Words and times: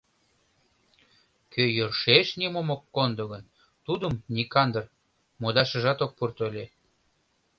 Кӧ 1.53 1.63
йӧршеш 1.77 2.27
нимом 2.39 2.69
ок 2.75 2.83
кондо 2.95 3.23
гын, 3.31 3.43
тудым 3.85 4.13
Никандр 4.35 4.85
модашыжат 5.41 5.99
ок 6.05 6.11
пурто 6.17 6.41
ыле. 6.49 6.65